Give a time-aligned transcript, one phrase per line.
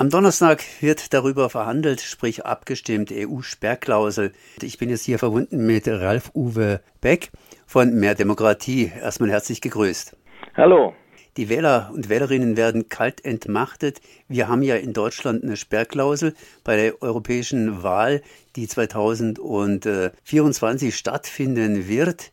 [0.00, 4.32] Am Donnerstag wird darüber verhandelt, sprich abgestimmt, EU-Sperrklausel.
[4.62, 7.28] Ich bin jetzt hier verbunden mit Ralf-Uwe Beck
[7.66, 8.90] von Mehr Demokratie.
[8.98, 10.16] Erstmal herzlich gegrüßt.
[10.56, 10.94] Hallo.
[11.36, 14.00] Die Wähler und Wählerinnen werden kalt entmachtet.
[14.26, 16.32] Wir haben ja in Deutschland eine Sperrklausel
[16.64, 18.22] bei der europäischen Wahl,
[18.56, 22.32] die 2024 stattfinden wird.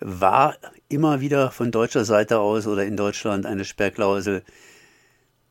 [0.00, 0.56] War
[0.88, 4.42] immer wieder von deutscher Seite aus oder in Deutschland eine Sperrklausel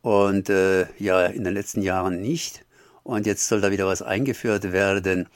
[0.08, 2.64] und äh, ja, in den letzten Jahren nicht.
[3.02, 5.28] Und jetzt soll da wieder was eingeführt werden.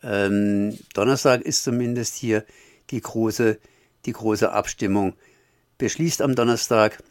[0.00, 2.44] Ähm, Donnerstag ist zumindest hier
[2.90, 3.58] die große,
[4.06, 5.14] die große Abstimmung.
[5.76, 7.02] Beschließt am Donnerstag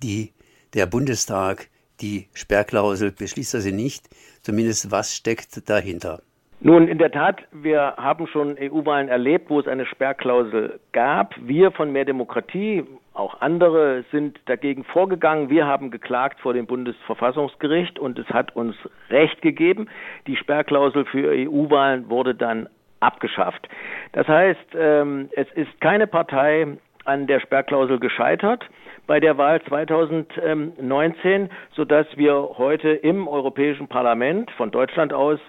[0.00, 0.32] die,
[0.74, 1.68] der Bundestag
[2.00, 4.08] die Sperrklausel, beschließt er sie nicht.
[4.42, 6.22] Zumindest was steckt dahinter?
[6.60, 11.34] Nun, in der Tat, wir haben schon EU-Wahlen erlebt, wo es eine Sperrklausel gab.
[11.40, 12.84] Wir von Mehr Demokratie,
[13.14, 15.50] auch andere sind dagegen vorgegangen.
[15.50, 18.74] Wir haben geklagt vor dem Bundesverfassungsgericht und es hat uns
[19.10, 19.88] Recht gegeben.
[20.26, 22.68] Die Sperrklausel für EU-Wahlen wurde dann
[23.00, 23.68] abgeschafft.
[24.12, 28.64] Das heißt, ähm, es ist keine Partei an der Sperrklausel gescheitert
[29.06, 35.40] bei der Wahl 2019, sodass wir heute im Europäischen Parlament von Deutschland aus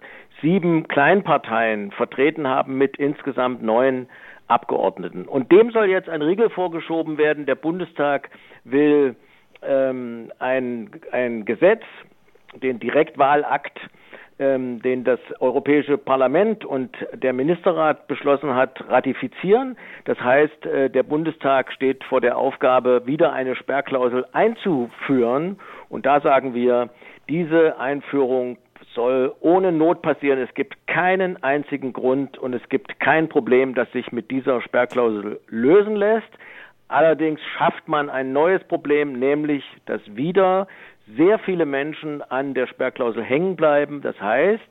[0.41, 4.07] sieben Kleinparteien vertreten haben mit insgesamt neun
[4.53, 5.25] Abgeordneten.
[5.25, 7.45] Und dem soll jetzt ein Riegel vorgeschoben werden.
[7.45, 8.29] Der Bundestag
[8.63, 9.15] will
[9.61, 11.83] ähm, ein, ein Gesetz,
[12.61, 13.79] den Direktwahlakt,
[14.39, 19.77] ähm, den das Europäische Parlament und der Ministerrat beschlossen hat, ratifizieren.
[20.05, 25.59] Das heißt, äh, der Bundestag steht vor der Aufgabe, wieder eine Sperrklausel einzuführen.
[25.89, 26.89] Und da sagen wir,
[27.29, 28.57] diese Einführung
[28.93, 30.39] soll ohne Not passieren.
[30.39, 35.39] Es gibt keinen einzigen Grund und es gibt kein Problem, das sich mit dieser Sperrklausel
[35.47, 36.29] lösen lässt.
[36.87, 40.67] Allerdings schafft man ein neues Problem, nämlich dass wieder
[41.17, 44.01] sehr viele Menschen an der Sperrklausel hängen bleiben.
[44.01, 44.63] Das heißt,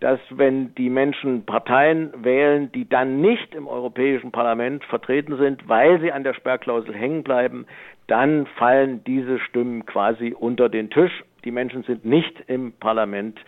[0.00, 6.00] dass wenn die Menschen Parteien wählen, die dann nicht im Europäischen Parlament vertreten sind, weil
[6.00, 7.66] sie an der Sperrklausel hängen bleiben,
[8.08, 11.22] dann fallen diese Stimmen quasi unter den Tisch.
[11.44, 13.38] Die Menschen sind nicht im Parlament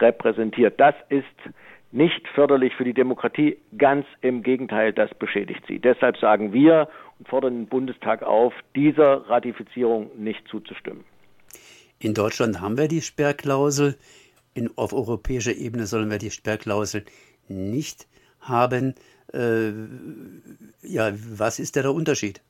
[0.00, 0.78] repräsentiert.
[0.78, 1.24] Das ist
[1.92, 5.78] nicht förderlich für die Demokratie, ganz im Gegenteil, das beschädigt sie.
[5.78, 6.88] Deshalb sagen wir
[7.18, 11.04] und fordern den Bundestag auf, dieser Ratifizierung nicht zuzustimmen.
[11.98, 13.96] In Deutschland haben wir die Sperrklausel
[14.54, 17.04] in, auf europäischer Ebene sollen wir die Sperrklausel
[17.48, 18.06] nicht
[18.40, 18.94] haben.
[19.32, 19.70] Äh,
[20.82, 22.40] ja, was ist der Unterschied?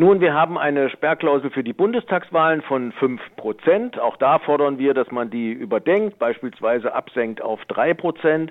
[0.00, 4.00] Nun, wir haben eine Sperrklausel für die Bundestagswahlen von fünf Prozent.
[4.00, 8.50] Auch da fordern wir, dass man die überdenkt, beispielsweise absenkt auf drei Prozent.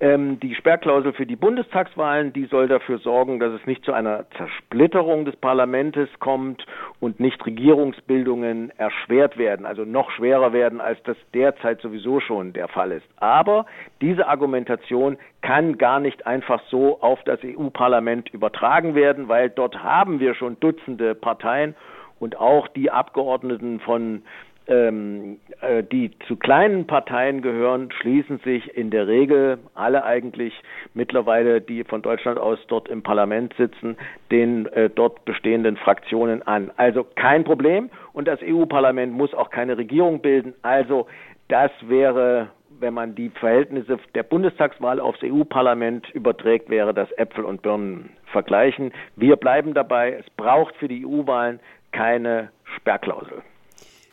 [0.00, 4.28] Ähm, die Sperrklausel für die Bundestagswahlen, die soll dafür sorgen, dass es nicht zu einer
[4.36, 6.66] Zersplitterung des Parlaments kommt
[7.02, 12.68] und nicht Regierungsbildungen erschwert werden, also noch schwerer werden, als das derzeit sowieso schon der
[12.68, 13.06] Fall ist.
[13.16, 13.66] Aber
[14.00, 20.20] diese Argumentation kann gar nicht einfach so auf das EU-Parlament übertragen werden, weil dort haben
[20.20, 21.74] wir schon Dutzende Parteien
[22.20, 24.22] und auch die Abgeordneten von
[24.66, 30.54] ähm, äh, die zu kleinen Parteien gehören, schließen sich in der Regel alle eigentlich
[30.94, 33.96] mittlerweile, die von Deutschland aus dort im Parlament sitzen,
[34.30, 36.70] den äh, dort bestehenden Fraktionen an.
[36.76, 40.54] Also kein Problem und das EU-Parlament muss auch keine Regierung bilden.
[40.62, 41.06] Also
[41.48, 42.48] das wäre
[42.82, 48.92] wenn man die Verhältnisse der Bundestagswahl aufs EU-Parlament überträgt, wäre das Äpfel und Birnen vergleichen.
[49.14, 51.60] Wir bleiben dabei, es braucht für die EU-Wahlen
[51.92, 53.42] keine Sperrklausel.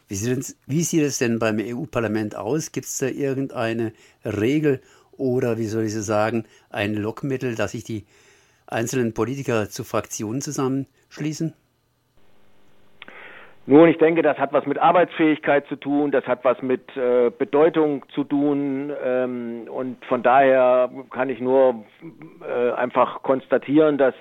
[0.09, 2.71] Wie sieht, wie sieht es denn beim EU-Parlament aus?
[2.71, 3.93] Gibt es da irgendeine
[4.25, 4.81] Regel
[5.15, 8.05] oder, wie soll ich so sagen, ein Lockmittel, dass sich die
[8.65, 11.53] einzelnen Politiker zu Fraktionen zusammenschließen?
[13.67, 17.29] Nun, ich denke, das hat was mit Arbeitsfähigkeit zu tun, das hat was mit äh,
[17.29, 21.85] Bedeutung zu tun ähm, und von daher kann ich nur
[22.41, 24.15] äh, einfach konstatieren, dass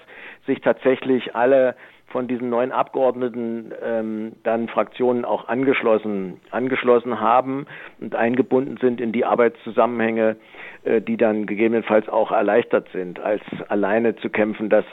[0.45, 1.77] sich tatsächlich alle
[2.09, 7.67] von diesen neuen Abgeordneten ähm, dann Fraktionen auch angeschlossen angeschlossen haben
[8.01, 10.37] und eingebunden sind in die Arbeitszusammenhänge,
[10.85, 14.71] äh, die dann gegebenenfalls auch erleichtert sind, als alleine zu kämpfen.
[14.71, 14.85] Das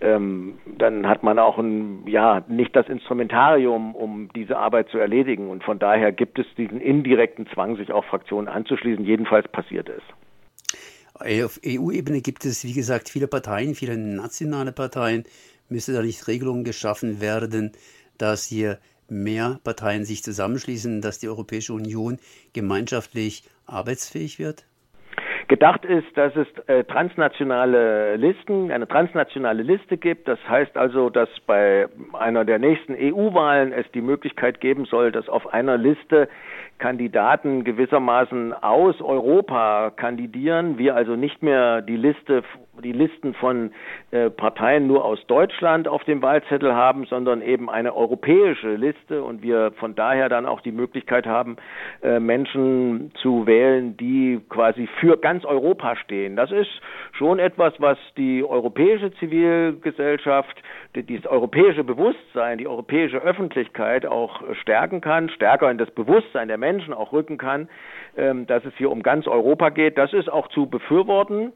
[0.00, 5.50] ähm, dann hat man auch ein, ja nicht das Instrumentarium, um diese Arbeit zu erledigen.
[5.50, 9.04] Und von daher gibt es diesen indirekten Zwang, sich auch Fraktionen anzuschließen.
[9.04, 10.02] Jedenfalls passiert es.
[11.44, 15.24] Auf EU-Ebene gibt es, wie gesagt, viele Parteien, viele nationale Parteien
[15.68, 17.72] müsste da nicht Regelungen geschaffen werden,
[18.18, 18.78] dass hier
[19.08, 22.18] mehr Parteien sich zusammenschließen, dass die Europäische Union
[22.52, 24.64] gemeinschaftlich arbeitsfähig wird?
[25.48, 30.28] Gedacht ist, dass es äh, transnationale Listen, eine transnationale Liste gibt.
[30.28, 35.26] Das heißt also, dass bei einer der nächsten EU-Wahlen es die Möglichkeit geben soll, dass
[35.30, 36.28] auf einer Liste
[36.76, 42.42] Kandidaten gewissermaßen aus Europa kandidieren, wir also nicht mehr die Liste
[42.82, 43.72] die Listen von
[44.10, 49.42] äh, Parteien nur aus Deutschland auf dem Wahlzettel haben, sondern eben eine europäische Liste und
[49.42, 51.56] wir von daher dann auch die Möglichkeit haben,
[52.02, 56.36] äh, Menschen zu wählen, die quasi für ganz Europa stehen.
[56.36, 56.70] Das ist
[57.12, 60.56] schon etwas, was die europäische Zivilgesellschaft,
[60.94, 66.58] die, das europäische Bewusstsein, die europäische Öffentlichkeit auch stärken kann, stärker in das Bewusstsein der
[66.58, 67.68] Menschen auch rücken kann,
[68.16, 69.98] ähm, dass es hier um ganz Europa geht.
[69.98, 71.52] Das ist auch zu befürworten.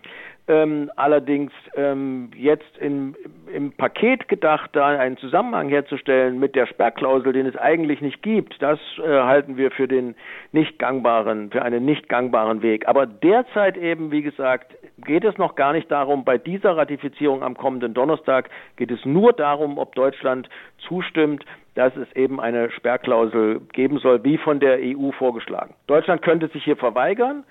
[0.49, 3.15] Ähm, allerdings ähm, jetzt in,
[3.55, 8.61] im Paket gedacht, da einen Zusammenhang herzustellen mit der Sperrklausel, den es eigentlich nicht gibt,
[8.61, 10.17] das äh, halten wir für den
[10.51, 12.89] nicht gangbaren, für einen nicht gangbaren Weg.
[12.89, 14.75] Aber derzeit eben, wie gesagt,
[15.05, 19.33] geht es noch gar nicht darum, bei dieser Ratifizierung am kommenden Donnerstag geht es nur
[19.33, 20.49] darum, ob Deutschland
[20.89, 21.45] zustimmt,
[21.77, 25.75] dass es eben eine Sperrklausel geben soll, wie von der EU vorgeschlagen.
[25.87, 27.45] Deutschland könnte sich hier verweigern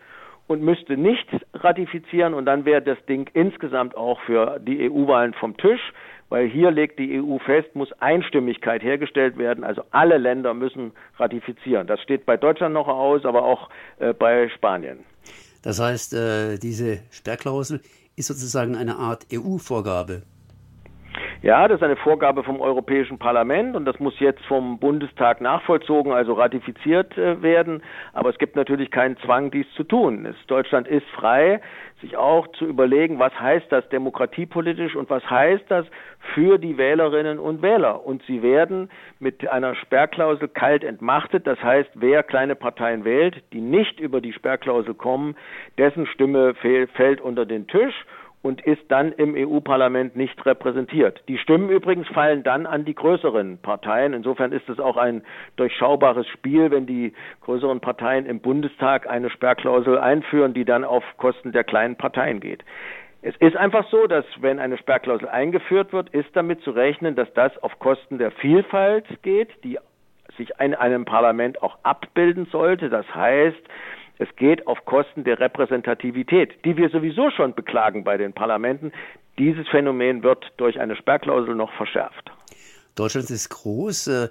[0.47, 5.55] und müsste nicht ratifizieren und dann wäre das Ding insgesamt auch für die EU-Wahlen vom
[5.57, 5.81] Tisch,
[6.29, 11.87] weil hier legt die EU fest, muss Einstimmigkeit hergestellt werden, also alle Länder müssen ratifizieren.
[11.87, 14.99] Das steht bei Deutschland noch aus, aber auch äh, bei Spanien.
[15.61, 17.81] Das heißt, äh, diese Sperrklausel
[18.15, 20.23] ist sozusagen eine Art EU-Vorgabe.
[21.43, 26.11] Ja, das ist eine Vorgabe vom Europäischen Parlament und das muss jetzt vom Bundestag nachvollzogen,
[26.11, 27.81] also ratifiziert äh, werden.
[28.13, 30.35] Aber es gibt natürlich keinen Zwang, dies zu tun.
[30.45, 31.59] Deutschland ist frei,
[31.99, 35.87] sich auch zu überlegen, was heißt das demokratiepolitisch und was heißt das
[36.35, 38.05] für die Wählerinnen und Wähler.
[38.05, 41.47] Und sie werden mit einer Sperrklausel kalt entmachtet.
[41.47, 45.35] Das heißt, wer kleine Parteien wählt, die nicht über die Sperrklausel kommen,
[45.79, 47.95] dessen Stimme fällt unter den Tisch
[48.41, 51.21] und ist dann im EU-Parlament nicht repräsentiert.
[51.27, 54.13] Die Stimmen übrigens fallen dann an die größeren Parteien.
[54.13, 55.21] Insofern ist es auch ein
[55.57, 61.51] durchschaubares Spiel, wenn die größeren Parteien im Bundestag eine Sperrklausel einführen, die dann auf Kosten
[61.51, 62.63] der kleinen Parteien geht.
[63.21, 67.31] Es ist einfach so, dass wenn eine Sperrklausel eingeführt wird, ist damit zu rechnen, dass
[67.33, 69.77] das auf Kosten der Vielfalt geht, die
[70.37, 72.89] sich in einem Parlament auch abbilden sollte.
[72.89, 73.61] Das heißt,
[74.17, 78.91] es geht auf Kosten der Repräsentativität, die wir sowieso schon beklagen bei den Parlamenten.
[79.37, 82.31] Dieses Phänomen wird durch eine Sperrklausel noch verschärft.
[82.95, 84.07] Deutschland ist groß.
[84.07, 84.29] Äh,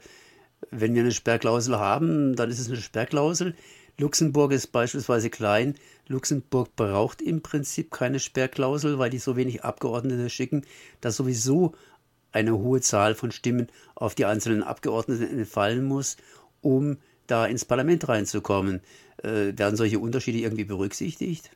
[0.70, 3.54] wenn wir eine Sperrklausel haben, dann ist es eine Sperrklausel.
[3.98, 5.74] Luxemburg ist beispielsweise klein.
[6.08, 10.62] Luxemburg braucht im Prinzip keine Sperrklausel, weil die so wenig Abgeordnete schicken,
[11.00, 11.74] dass sowieso
[12.32, 16.16] eine hohe Zahl von Stimmen auf die einzelnen Abgeordneten entfallen muss,
[16.62, 16.98] um
[17.30, 18.80] da ins Parlament reinzukommen.
[19.22, 21.50] Äh, werden solche Unterschiede irgendwie berücksichtigt?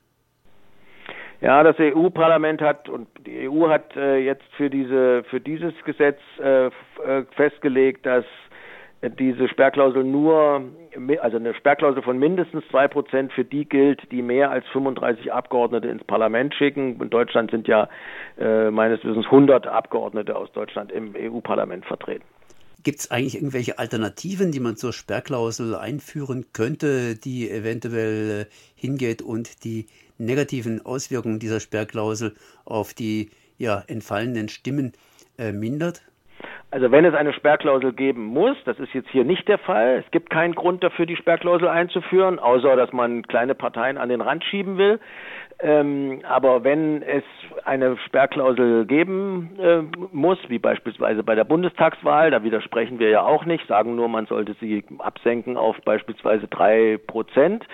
[1.41, 6.19] Ja, das EU-Parlament hat und die EU hat äh, jetzt für diese für dieses Gesetz
[6.41, 6.71] äh, äh
[7.37, 8.25] festgelegt, dass
[9.11, 10.63] diese Sperrklausel nur,
[11.21, 15.89] also eine Sperrklausel von mindestens zwei Prozent für die gilt, die mehr als 35 Abgeordnete
[15.89, 17.01] ins Parlament schicken.
[17.01, 17.89] In Deutschland sind ja
[18.39, 22.25] äh, meines Wissens 100 Abgeordnete aus Deutschland im EU-Parlament vertreten.
[22.85, 28.47] Gibt es eigentlich irgendwelche Alternativen, die man zur Sperrklausel einführen könnte, die eventuell äh,
[28.77, 29.87] hingeht und die
[30.19, 32.35] negativen Auswirkungen dieser Sperrklausel
[32.67, 34.93] auf die ja, entfallenen Stimmen
[35.39, 36.03] äh, mindert?
[36.71, 40.03] Also wenn es eine Sperrklausel geben muss, das ist jetzt hier nicht der Fall.
[40.05, 44.21] Es gibt keinen Grund dafür, die Sperrklausel einzuführen, außer dass man kleine Parteien an den
[44.21, 44.99] Rand schieben will.
[45.61, 47.23] Ähm, aber wenn es
[47.65, 49.83] eine Sperrklausel geben äh,
[50.13, 54.27] muss, wie beispielsweise bei der Bundestagswahl, da widersprechen wir ja auch nicht, sagen nur, man
[54.27, 57.65] sollte sie absenken auf beispielsweise drei Prozent.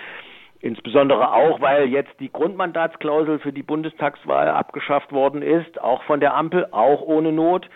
[0.63, 6.35] Insbesondere auch, weil jetzt die Grundmandatsklausel für die Bundestagswahl abgeschafft worden ist, auch von der
[6.35, 7.67] Ampel, auch ohne Not.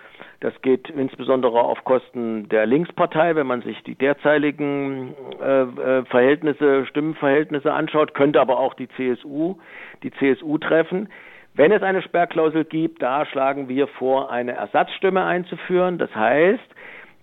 [0.41, 6.85] Das geht insbesondere auf Kosten der Linkspartei, wenn man sich die derzeitigen äh, äh, Verhältnisse,
[6.87, 9.55] Stimmenverhältnisse anschaut, könnte aber auch die CSU,
[10.03, 11.09] die CSU treffen.
[11.53, 15.97] Wenn es eine Sperrklausel gibt, da schlagen wir vor, eine Ersatzstimme einzuführen.
[15.97, 16.59] Das heißt,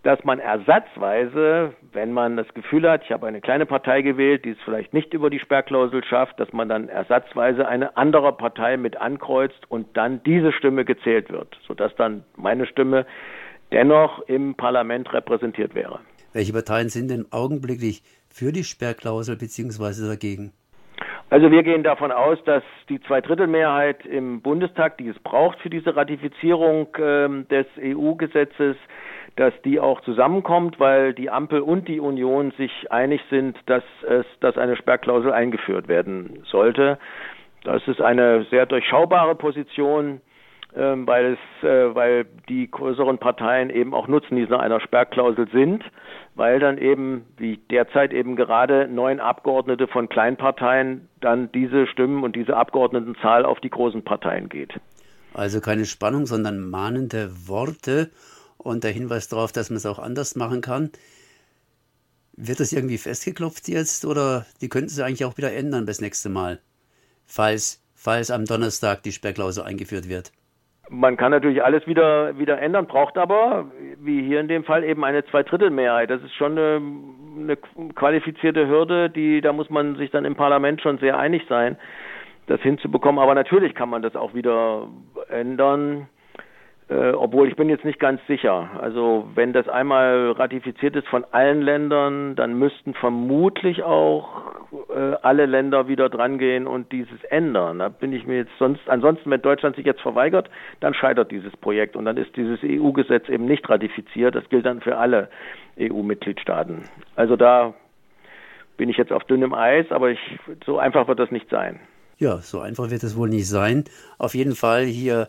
[0.02, 4.50] dass man ersatzweise, wenn man das Gefühl hat, ich habe eine kleine Partei gewählt, die
[4.50, 8.96] es vielleicht nicht über die Sperrklausel schafft, dass man dann ersatzweise eine andere Partei mit
[8.96, 13.06] ankreuzt und dann diese Stimme gezählt wird, sodass dann meine Stimme
[13.70, 16.00] dennoch im Parlament repräsentiert wäre.
[16.32, 20.08] Welche Parteien sind denn augenblicklich für die Sperrklausel bzw.
[20.08, 20.52] dagegen?
[21.30, 25.96] Also wir gehen davon aus, dass die Zweidrittelmehrheit im Bundestag, die es braucht für diese
[25.96, 28.76] Ratifizierung äh, des EU-Gesetzes,
[29.36, 34.26] dass die auch zusammenkommt, weil die Ampel und die Union sich einig sind, dass es,
[34.40, 36.98] dass eine Sperrklausel eingeführt werden sollte.
[37.64, 40.20] Das ist eine sehr durchschaubare Position,
[40.74, 45.84] ähm, weil es, äh, weil die größeren Parteien eben auch Nutznießer einer Sperrklausel sind,
[46.34, 52.36] weil dann eben, wie derzeit eben gerade neun Abgeordnete von Kleinparteien dann diese Stimmen und
[52.36, 54.72] diese Abgeordnetenzahl auf die großen Parteien geht.
[55.34, 58.10] Also keine Spannung, sondern mahnende Worte
[58.62, 60.90] und der Hinweis darauf, dass man es auch anders machen kann.
[62.34, 66.28] Wird das irgendwie festgeklopft jetzt oder die könnten sie eigentlich auch wieder ändern bis nächste
[66.28, 66.60] Mal,
[67.26, 70.32] falls, falls am Donnerstag die Sperrklausel eingeführt wird?
[70.88, 75.04] Man kann natürlich alles wieder, wieder ändern, braucht aber, wie hier in dem Fall, eben
[75.04, 76.10] eine Zweidrittelmehrheit.
[76.10, 76.82] Das ist schon eine,
[77.38, 77.56] eine
[77.94, 81.78] qualifizierte Hürde, die, da muss man sich dann im Parlament schon sehr einig sein,
[82.46, 83.22] das hinzubekommen.
[83.22, 84.88] Aber natürlich kann man das auch wieder
[85.28, 86.08] ändern.
[86.92, 88.68] Äh, obwohl ich bin jetzt nicht ganz sicher.
[88.78, 94.42] Also wenn das einmal ratifiziert ist von allen Ländern, dann müssten vermutlich auch
[94.94, 97.78] äh, alle Länder wieder drangehen und dieses ändern.
[97.78, 101.56] Da bin ich mir jetzt sonst, ansonsten, wenn Deutschland sich jetzt verweigert, dann scheitert dieses
[101.56, 104.34] Projekt und dann ist dieses EU-Gesetz eben nicht ratifiziert.
[104.34, 105.30] Das gilt dann für alle
[105.80, 106.84] EU-Mitgliedstaaten.
[107.16, 107.72] Also da
[108.76, 110.20] bin ich jetzt auf dünnem Eis, aber ich,
[110.66, 111.80] so einfach wird das nicht sein.
[112.18, 113.84] Ja, so einfach wird es wohl nicht sein.
[114.18, 115.28] Auf jeden Fall hier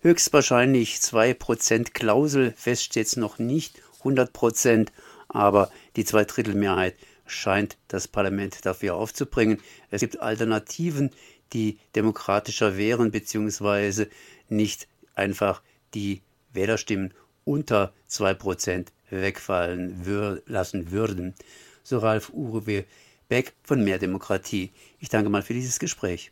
[0.00, 4.88] höchstwahrscheinlich 2% Klausel, fest steht es noch nicht, 100%,
[5.28, 6.94] aber die Zweidrittelmehrheit
[7.26, 9.58] scheint das Parlament dafür aufzubringen.
[9.90, 11.10] Es gibt Alternativen,
[11.52, 14.08] die demokratischer wären, beziehungsweise
[14.48, 15.62] nicht einfach
[15.94, 16.22] die
[16.52, 17.12] Wählerstimmen
[17.44, 21.34] unter 2% wegfallen wür lassen würden.
[21.82, 22.84] So Ralf Uwe
[23.28, 24.70] Beck von Mehr Demokratie.
[25.00, 26.30] Ich danke mal für dieses Gespräch.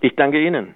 [0.00, 0.74] Ich danke Ihnen.